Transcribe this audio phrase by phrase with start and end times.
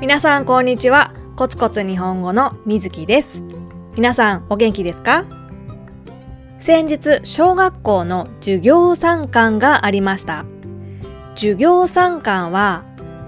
[0.00, 1.12] 皆さんこんにちは。
[1.36, 3.42] コツコツ日本語のみずきです。
[3.96, 5.26] 皆さんお元気ですか？
[6.58, 10.46] 先日小学校の授業参観がありました。
[11.34, 12.86] 授業参観は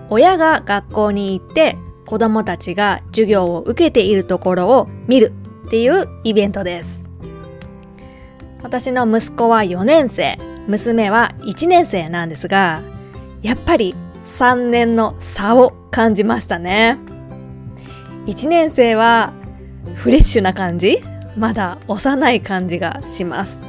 [0.09, 5.35] 親が学校に行って子供たちが授業を受けているところを見る
[5.67, 7.03] っていうイベントです。
[8.63, 10.39] 私の息子は4年生。
[10.69, 12.81] 娘は1年生なんですが
[13.43, 16.99] やっぱり3年の差を感じましたね。
[18.27, 19.33] 1年生は
[19.95, 21.03] フレッシュな感じ
[21.37, 23.61] まだ幼い感じがします。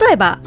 [0.00, 0.40] 例えば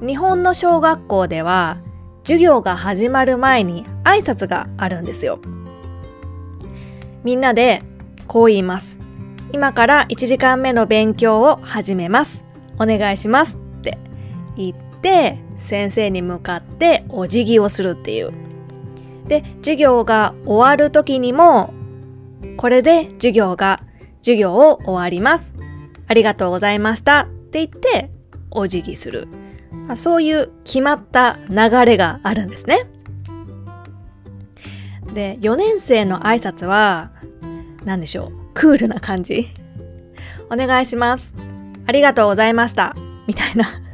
[0.00, 1.78] 日本の小学校では
[2.22, 5.38] 授業が始まる前に挨拶があるんですよ。
[7.24, 7.82] みんなで
[8.26, 8.98] こう言います。
[9.52, 12.44] 今から1時間目の勉強を始めます。
[12.78, 13.98] お願いしますって
[14.56, 18.32] 言って先生に向かってお辞儀をするっていう。
[19.26, 21.74] で授業が終わる時にも
[22.56, 23.82] これで授業が
[24.20, 25.52] 授業を終わります。
[26.08, 28.10] ありがとうございましたって言って
[28.50, 29.26] お辞儀する、
[29.72, 32.86] まあ、そういう決まった流れがあるんですね。
[35.12, 37.10] で4年生の挨拶は
[37.84, 38.32] 何でしょう。
[38.54, 39.48] クールな感じ。
[40.50, 41.34] お願いします。
[41.86, 42.94] ありがとうございました。
[43.26, 43.85] みたいな。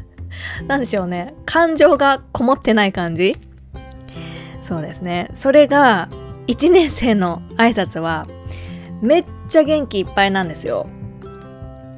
[0.69, 1.35] 何でしょうね。
[1.45, 3.37] 感情がこもってない感じ？
[4.63, 5.29] そうですね。
[5.35, 6.09] それが
[6.47, 8.27] 1年生の挨拶は
[9.01, 10.87] めっちゃ元気いっぱいなんですよ。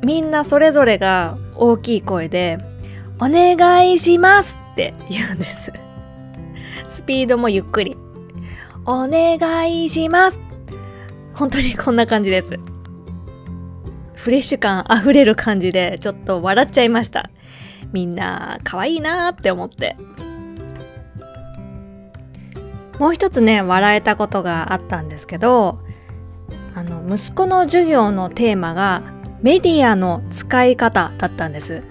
[0.02, 2.58] みんなそれぞれが大きい声で
[3.20, 5.72] 「お願いします」って言うんです。
[6.86, 7.96] スピードもゆっくり
[8.86, 10.40] 「お願いします」
[11.34, 12.58] 本当にこんな感じです。
[14.14, 17.28] フレッシュ感あふれる感じでちょっと笑っちゃいました。
[17.94, 19.96] みんな可愛いなって思って。
[22.98, 25.80] もう一つね笑えたことがあったんですけど
[26.76, 29.02] あの息子の授業のテーマが
[29.42, 31.82] メディアの使い方だったんです。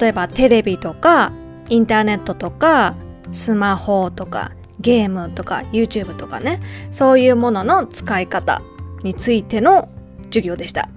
[0.00, 1.32] 例えばテレビとか
[1.68, 2.94] インターネットとか
[3.32, 6.60] スマホとかゲームとか YouTube とかね
[6.90, 8.62] そういうものの使い方
[9.02, 9.88] についての
[10.24, 10.88] 授業でした。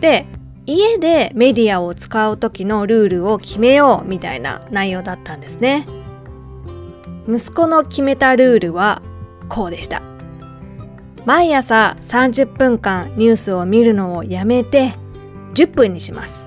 [0.00, 0.26] で
[0.66, 5.86] 家でメディアを使う時のルールを決めようみたいな内容だったんですね。
[7.28, 9.02] 息子の決めたルールは
[9.48, 10.02] こうでした。
[11.26, 14.94] 毎朝30分間ニュースを見るのをやめて
[15.54, 16.46] 10分にします。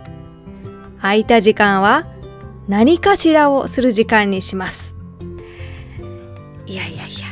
[1.00, 2.08] 空いた時間は
[2.68, 4.96] 何かしらをする時間にします。
[6.66, 7.28] いやいやいや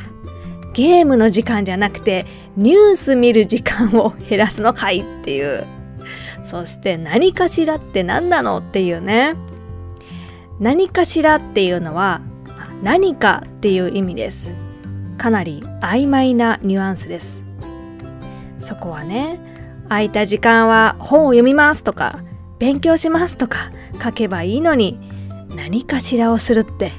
[0.73, 2.25] ゲームの時間じゃなくて
[2.55, 5.74] ニュース見る時間を減らすのかいっていう。
[6.45, 9.35] そして何かしらって何なのっていうね。
[10.59, 12.21] 何かしらっていうのは
[12.81, 14.51] 何かっていう意味です。
[15.17, 17.41] かなり曖昧なニュアンスです。
[18.59, 19.39] そこはね
[19.89, 22.23] 空いた時間は本を読みますとか
[22.59, 24.99] 勉強しますとか書けばいいのに
[25.49, 26.91] 何かしらをするって、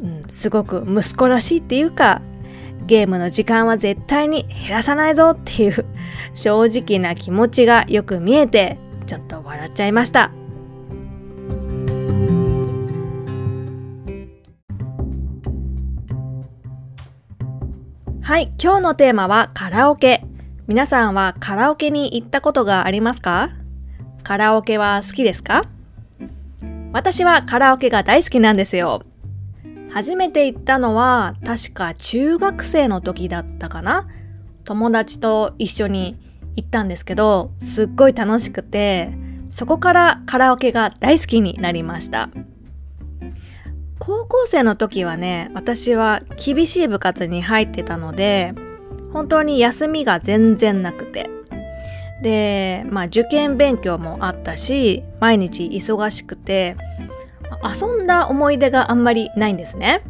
[0.00, 2.22] うん、すごく息子らしいっていうか
[2.86, 5.86] ゲームの時間は絶対に減らさないぞっていう
[6.34, 10.30] 正直な気持ちがよく見えてちょっと笑っちゃいました。
[18.22, 20.24] はい、今日のテーマはカラオケ。
[20.66, 23.50] 皆さんはカラオケに行ったことがありますか？
[24.22, 25.64] カラオケは好きですか？
[26.92, 29.02] 私はカラオケが大好きなんですよ。
[29.94, 34.08] 初めて行ったのは確か中学生の時だったかな
[34.64, 36.18] 友達と一緒に
[36.56, 39.12] 行ったんですけど、すっごい楽しくて、
[39.50, 42.28] そこからカラオケが大好きになりました。
[44.00, 48.52] 高校生の時はね私は厳しい部活に入ってたので
[49.12, 51.30] 本当に休みが全然なくて
[52.20, 56.76] でまあ受験勉強もあったし毎日忙しくて
[57.64, 60.02] 遊んだ思い出があんまりないんですね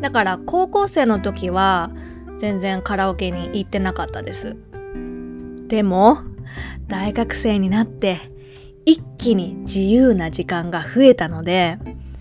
[0.00, 1.90] だから高校生の時は
[2.38, 4.56] 全然カラオケに行ってなかったです
[5.68, 6.18] でも
[6.86, 8.18] 大学生になって
[8.84, 11.78] 一気に自由な時間が増えたので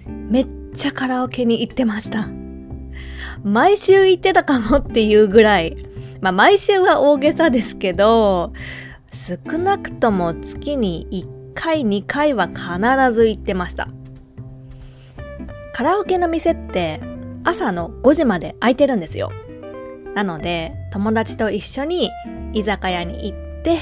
[0.07, 2.29] めっちゃカラオケに行ってました。
[3.43, 5.77] 毎週行ってたかもっていうぐらい、
[6.19, 8.53] まあ毎週は大げさですけど、
[9.11, 12.65] 少なくとも月に1回2回は必
[13.13, 13.87] ず行ってました。
[15.75, 17.01] カラオケの店って
[17.43, 19.33] 朝の5時まで開いてるんですよ。
[20.13, 22.09] なので友達と一緒に
[22.53, 23.79] 居酒屋に行って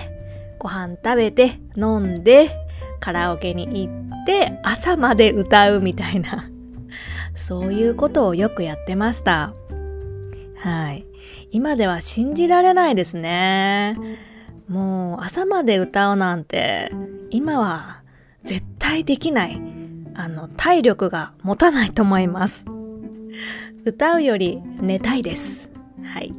[0.58, 2.50] ご飯食べて飲んで
[3.00, 3.92] カラオケに行
[4.24, 6.50] って朝まで歌うみたいな
[7.36, 9.54] そういうことをよくやってました
[10.58, 11.06] はい。
[11.52, 13.96] 今では信じられないですね。
[14.68, 16.90] もう朝まで歌うなんて
[17.30, 18.02] 今は
[18.44, 19.83] 絶対できない
[20.16, 22.66] あの体力が持たないと思います。
[23.86, 25.70] 歌うより寝たいです。
[26.04, 26.34] はい。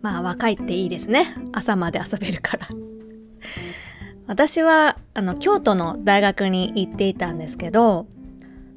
[0.00, 1.34] まあ若いっていいですね。
[1.52, 2.68] 朝まで遊べるから。
[4.26, 8.06] 私はあの京都の大学に行っていたんですけど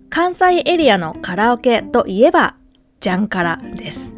[0.09, 2.55] 関西エリアのカラオケといえば
[2.99, 4.13] ジャンカラです。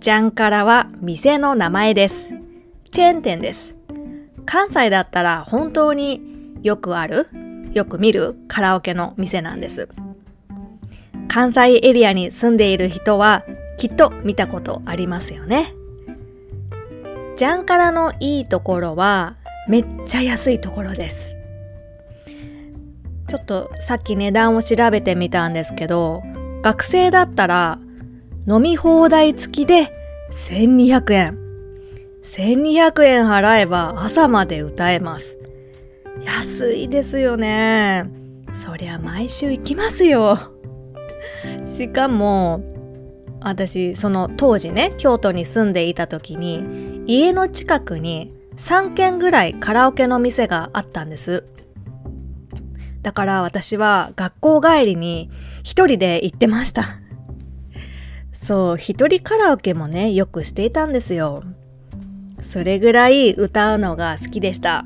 [0.00, 2.30] ジャンカラは店の名前です。
[2.90, 3.74] チェーン店です。
[4.44, 6.20] 関西だったら本当に
[6.62, 7.28] よくある、
[7.72, 9.88] よく見るカラオケの店なんです。
[11.28, 13.44] 関西エリアに住んでいる人は
[13.78, 15.74] きっと見たことありますよね。
[17.36, 19.36] ジャンカラのいいところは
[19.66, 21.34] めっちゃ安いところです。
[23.28, 26.22] ちょっとさっき値段を調べてみたんですけど、
[26.60, 27.78] 学生だったら
[28.46, 29.90] 飲み放題付きで
[30.30, 31.38] 1200円。
[32.22, 35.38] 1200円払えば朝まで歌えます。
[36.20, 38.04] 安いですよね。
[38.52, 40.38] そりゃ毎週行きますよ。
[41.62, 42.62] しかも、
[43.40, 51.44] 私、その当時ね、京都に住んでいた時に、家の近くに3軒ぐらいカラオケの店があったんです。
[53.02, 55.30] だから私は学校帰りに
[55.64, 56.84] 一人で行ってました。
[58.32, 61.42] そう、一人カラオケもね、よくしていたんですよ。
[62.42, 64.84] それぐらい歌うのが好きでした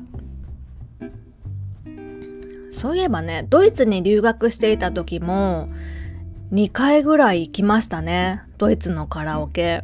[2.77, 5.67] そういえばねドイツに留学していた時も
[6.53, 9.81] 2回ぐらい行きましたねドイツのカラオケ。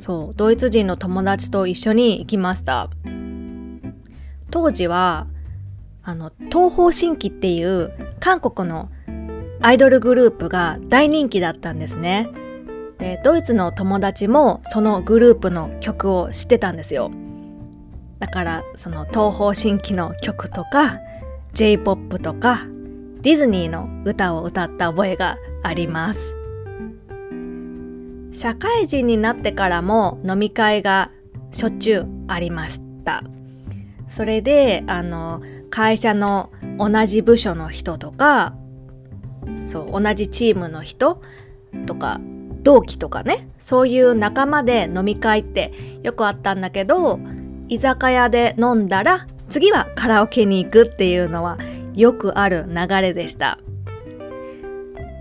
[0.00, 2.90] そうドイツ人の友達と一緒に行きました。
[4.50, 5.26] 当時は
[6.02, 8.90] あの東方神起っていう韓国の
[9.62, 12.28] アイドルグループが大人気だったんですね。
[12.98, 17.10] でドイツの友達もそのグループの曲を知ってたんですよ。
[18.18, 21.00] だからその東方神起の曲とか
[21.54, 22.66] J-POP とか
[23.22, 26.34] ディズニーの歌を歌った覚えがあります。
[28.32, 31.12] 社会人になってからも飲み会が
[31.52, 33.22] しょっちゅうありました。
[34.08, 38.54] それであの会社の同じ部署の人とか
[39.64, 41.22] そう同じチームの人
[41.86, 42.20] とか
[42.62, 45.72] 同期とかねそういう仲間で飲み会って
[46.02, 47.20] よくあったんだけど
[47.68, 51.58] 居酒屋で飲んだら次はカラオケに行くっていうのは
[51.94, 53.58] よくある流れでした。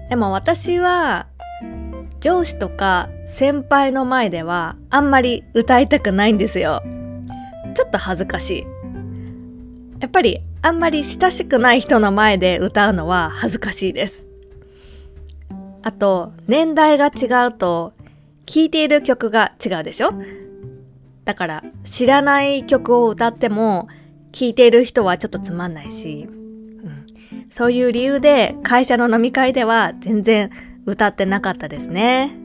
[0.09, 1.27] でも私は
[2.19, 6.81] 上司とか先輩の前ではあんまり歌いたくないんですよ。
[7.75, 8.65] ちょっと恥ずかしい。
[9.99, 14.27] やっぱりあんまり親しくない人の前で歌うのは恥ずかしいです。
[15.81, 17.93] あと、年代が違うと、
[18.45, 20.11] 聴いている曲が違うでしょ？
[21.25, 23.89] だから、知らない曲を歌っても、
[24.33, 27.05] 聴いている人はちょっとつまんないし、うん、
[27.49, 30.51] そういう理由で会社の飲み会では全然
[30.85, 32.35] 歌ってなかったですね。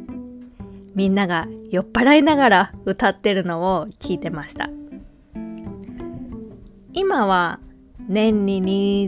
[0.95, 4.71] みんなが酔っ払いながら歌ってるのを聞いてました。
[6.93, 7.59] 今は
[8.09, 8.63] 年に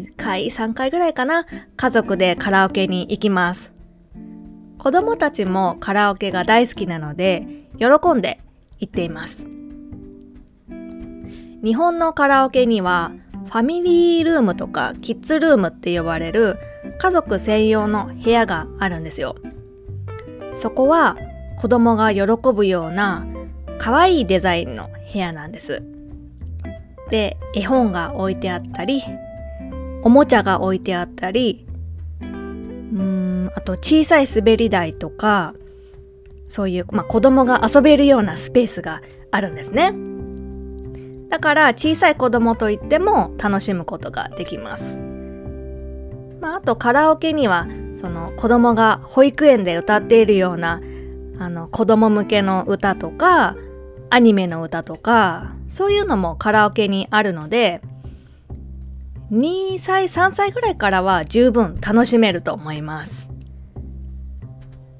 [0.04, 3.72] 2回3回ぐらいかな家族でカラオケに行きます。
[4.80, 7.46] 子供たちもカラオケが大好きなので
[7.78, 8.40] 喜んで
[8.78, 9.44] 行っています
[11.62, 13.12] 日本のカラオケには
[13.46, 16.58] ファミリールームとかキッズルームって呼ばれる
[16.98, 19.36] 家族専用の部屋があるんですよ。
[20.54, 21.16] そこは
[21.58, 22.22] 子供が喜
[22.54, 23.26] ぶような
[23.78, 25.82] 可愛いデザインの部屋なんです。
[27.10, 29.02] で絵本が置いてあったり
[30.02, 31.66] おもちゃが置いてあったり
[32.20, 32.26] うー
[32.96, 35.54] んあと小さい滑り台とか
[36.48, 39.92] そういう、まあ、子供が遊べるようなスペースがあるんですね。
[41.30, 44.82] だから小さい子供といっても楽しむことができます、
[46.40, 50.80] まあ、あとカラオケにはその子供が保育園で歌っているような
[51.38, 53.56] あの子供向けの歌とか
[54.10, 57.80] アニメの歌とかそういうのもカラオケにあるので
[59.30, 63.28] 2歳3歳ぐらいからは十分楽しめると思います。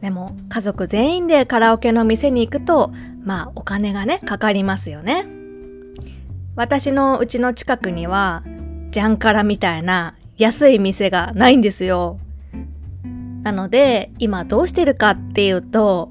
[0.00, 2.92] でも家族全員でカラオケの店に行くと
[3.24, 5.39] まあお金がねかかりますよね。
[6.56, 8.42] 私のうちの近くには
[8.90, 12.18] ジャンカラみたいな安い店がないんですよ。
[13.42, 16.10] なので今どうしてるかっていうと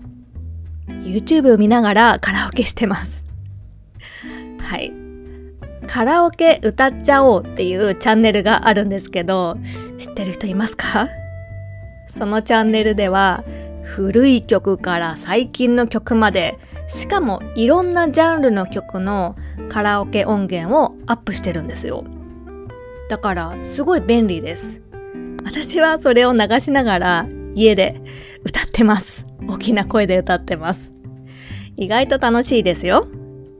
[0.87, 3.23] YouTube を見ながらカラオケしてます。
[4.59, 4.91] はい。
[5.87, 9.57] カラオケ歌っちゃおうっていうチャンネルがあるんですけど
[9.97, 11.09] 知ってる人いますか？
[12.09, 13.43] そのチャンネルでは
[13.83, 16.57] 古い曲から最近の曲まで
[16.89, 19.35] しかもいろんなジャンルの曲の
[19.69, 22.03] カラオケ音源をアップしてるんですよ。
[23.09, 24.81] だからすごい便利です。
[25.45, 28.01] 私はそれを流しながら家で
[28.43, 29.27] 歌ってます。
[29.47, 30.91] 大きな声で歌ってます。
[31.77, 33.07] 意外と楽しいですよ。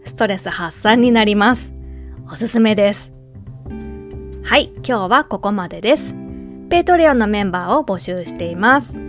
[0.06, 1.74] ストレス発散になります。
[2.26, 3.12] おすすめです。
[4.44, 6.16] はい今日はここまでです。
[6.72, 9.09] Patreon のメンバーを募集しています。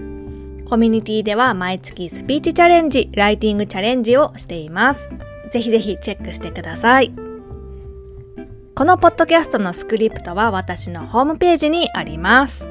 [0.70, 5.10] コミュニティでは毎月スピーチチャレンジ、ライティングチャレンジをしています。
[5.50, 7.12] ぜひぜひチェックしてください。
[8.76, 12.68] このポッドキャストのスクリプトは私のホームページにあります。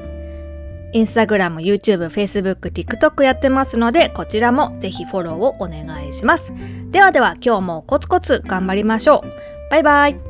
[0.94, 6.54] インスタグラム、YouTube、Facebook、TikTok やってますので、こちらもぜひフォローをお願いします。
[6.90, 9.70] ではでは今日もコツコツ頑張りましょう。
[9.70, 10.29] バイバイ。